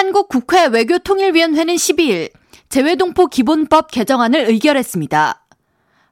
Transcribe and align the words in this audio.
한국 0.00 0.28
국회 0.28 0.64
외교통일위원회는 0.64 1.74
12일 1.74 2.30
재외동포 2.70 3.26
기본법 3.26 3.90
개정안을 3.90 4.48
의결했습니다. 4.48 5.44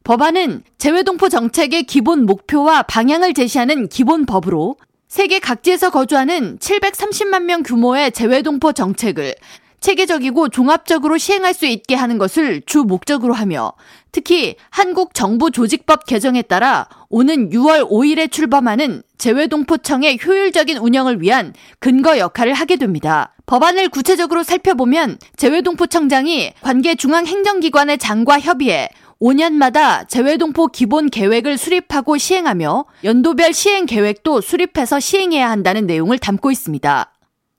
법안은 0.04 0.62
재외동포 0.76 1.30
정책의 1.30 1.84
기본 1.84 2.26
목표와 2.26 2.82
방향을 2.82 3.32
제시하는 3.32 3.88
기본법으로 3.88 4.76
세계 5.08 5.38
각지에서 5.38 5.88
거주하는 5.88 6.58
730만 6.58 7.44
명 7.44 7.62
규모의 7.62 8.12
재외동포 8.12 8.74
정책을 8.74 9.34
체계적이고 9.80 10.48
종합적으로 10.48 11.18
시행할 11.18 11.54
수 11.54 11.66
있게 11.66 11.94
하는 11.94 12.18
것을 12.18 12.62
주 12.66 12.84
목적으로 12.84 13.32
하며 13.32 13.72
특히 14.12 14.56
한국 14.70 15.14
정부 15.14 15.50
조직법 15.50 16.06
개정에 16.06 16.42
따라 16.42 16.88
오는 17.08 17.50
6월 17.50 17.88
5일에 17.88 18.30
출범하는 18.30 19.02
재외동포청의 19.18 20.18
효율적인 20.24 20.78
운영을 20.78 21.20
위한 21.20 21.52
근거 21.78 22.18
역할을 22.18 22.54
하게 22.54 22.76
됩니다. 22.76 23.34
법안을 23.46 23.88
구체적으로 23.88 24.42
살펴보면 24.42 25.18
재외동포청장이 25.36 26.52
관계 26.60 26.94
중앙행정기관의 26.94 27.98
장과 27.98 28.40
협의해 28.40 28.88
5년마다 29.20 30.08
재외동포 30.08 30.68
기본 30.68 31.10
계획을 31.10 31.58
수립하고 31.58 32.18
시행하며 32.18 32.84
연도별 33.04 33.52
시행 33.52 33.86
계획도 33.86 34.40
수립해서 34.40 35.00
시행해야 35.00 35.50
한다는 35.50 35.86
내용을 35.86 36.18
담고 36.18 36.50
있습니다. 36.50 37.12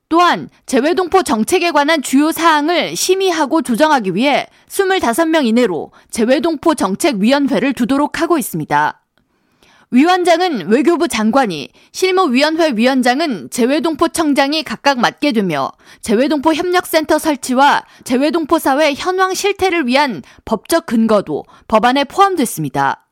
또한 0.09 0.49
재외동포 0.65 1.21
정책에 1.21 1.71
관한 1.71 2.01
주요 2.01 2.31
사항을 2.31 2.95
심의하고 2.95 3.61
조정하기 3.61 4.15
위해 4.15 4.47
25명 4.67 5.45
이내로 5.45 5.91
재외동포 6.09 6.73
정책위원회를 6.73 7.73
두도록 7.73 8.19
하고 8.19 8.39
있습니다. 8.39 8.95
위원장은 9.91 10.69
외교부 10.69 11.07
장관이, 11.07 11.69
실무위원회 11.91 12.73
위원장은 12.75 13.49
재외동포 13.49 14.09
청장이 14.09 14.61
각각 14.63 14.99
맡게 14.99 15.31
되며 15.31 15.71
재외동포 16.01 16.53
협력센터 16.53 17.17
설치와 17.17 17.85
재외동포 18.03 18.59
사회 18.59 18.93
현황 18.93 19.33
실태를 19.33 19.87
위한 19.87 20.21
법적 20.45 20.85
근거도 20.85 21.43
법안에 21.67 22.03
포함됐습니다. 22.03 23.07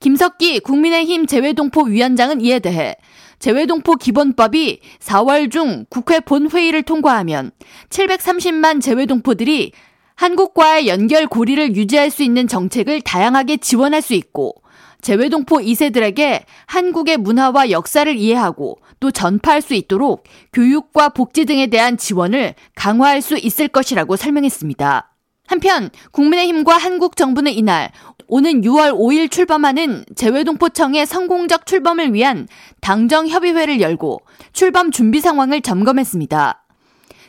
김석기 0.00 0.60
국민의힘 0.60 1.26
재외동포 1.26 1.84
위원장은 1.84 2.42
이에 2.42 2.58
대해 2.58 2.94
재외동포 3.38 3.96
기본법이 3.96 4.80
4월 5.00 5.50
중 5.50 5.84
국회 5.88 6.20
본회의를 6.20 6.82
통과하면 6.82 7.52
730만 7.90 8.80
재외동포들이 8.80 9.72
한국과의 10.16 10.88
연결 10.88 11.26
고리를 11.28 11.76
유지할 11.76 12.10
수 12.10 12.24
있는 12.24 12.48
정책을 12.48 13.02
다양하게 13.02 13.58
지원할 13.58 14.02
수 14.02 14.14
있고 14.14 14.54
재외동포 15.00 15.58
2세들에게 15.58 16.42
한국의 16.66 17.18
문화와 17.18 17.70
역사를 17.70 18.12
이해하고 18.16 18.78
또 18.98 19.12
전파할 19.12 19.62
수 19.62 19.74
있도록 19.74 20.24
교육과 20.52 21.10
복지 21.10 21.44
등에 21.44 21.68
대한 21.68 21.96
지원을 21.96 22.54
강화할 22.74 23.22
수 23.22 23.38
있을 23.38 23.68
것이라고 23.68 24.16
설명했습니다. 24.16 25.17
한편 25.48 25.88
국민의힘과 26.12 26.76
한국 26.76 27.16
정부는 27.16 27.52
이날 27.52 27.90
오는 28.28 28.60
6월 28.60 28.92
5일 28.92 29.30
출범하는 29.30 30.04
재외동포청의 30.14 31.06
성공적 31.06 31.64
출범을 31.64 32.12
위한 32.12 32.46
당정협의회를 32.82 33.80
열고 33.80 34.20
출범 34.52 34.90
준비 34.90 35.20
상황을 35.20 35.62
점검했습니다. 35.62 36.64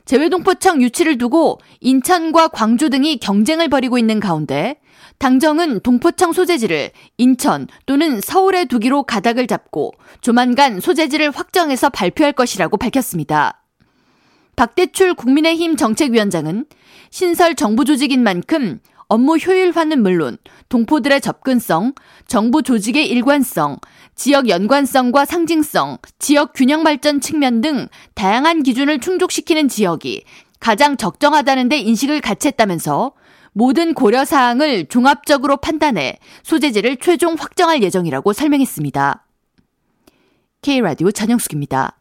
재외동포청 0.04 0.82
유치를 0.82 1.18
두고 1.18 1.60
인천과 1.80 2.50
광주 2.50 2.90
등이 2.90 3.18
경쟁을 3.18 3.70
벌이고 3.70 3.98
있는 3.98 4.20
가운데 4.20 4.82
당정은 5.18 5.80
동포청 5.80 6.34
소재지를 6.34 6.92
인천 7.18 7.68
또는 7.86 8.20
서울에 8.20 8.66
두기로 8.66 9.04
가닥을 9.04 9.48
잡고 9.48 9.94
조만간 10.20 10.82
소재지를 10.82 11.32
확정해서 11.32 11.90
발표할 11.90 12.34
것이라고 12.34 12.76
밝혔습니다. 12.76 13.64
박대출 14.60 15.14
국민의힘 15.14 15.78
정책위원장은 15.78 16.66
신설 17.12 17.56
정부 17.56 17.86
조직인 17.86 18.24
만큼 18.24 18.82
업무 19.08 19.38
효율화는 19.38 20.04
물론 20.04 20.38
동포들의 20.68 21.22
접근성, 21.22 21.94
정부 22.28 22.62
조직의 22.62 23.08
일관성, 23.08 23.78
지역 24.16 24.50
연관성과 24.50 25.24
상징성, 25.24 26.00
지역 26.20 26.52
균형 26.52 26.84
발전 26.84 27.22
측면 27.22 27.62
등 27.62 27.88
다양한 28.16 28.64
기준을 28.64 29.00
충족시키는 29.00 29.70
지역이 29.70 30.26
가장 30.60 30.98
적정하다는 30.98 31.70
데 31.70 31.78
인식을 31.78 32.20
같이 32.20 32.50
했다면서 32.50 33.14
모든 33.54 33.94
고려 33.94 34.26
사항을 34.26 34.88
종합적으로 34.88 35.56
판단해 35.56 36.20
소재지를 36.44 36.98
최종 36.98 37.36
확정할 37.36 37.82
예정이라고 37.82 38.34
설명했습니다. 38.34 39.26
K라디오 40.62 41.12
전영숙입니다. 41.12 41.99